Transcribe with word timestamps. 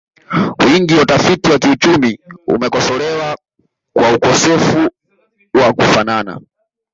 Wingi 0.65 0.93
wa 0.95 1.01
utafiti 1.01 1.49
wa 1.51 1.59
kiuchumi 1.59 2.19
umekosolewa 2.47 3.37
kwa 3.95 4.13
ukosefu 4.13 4.89
wa 5.53 5.73
kufanana 5.73 6.41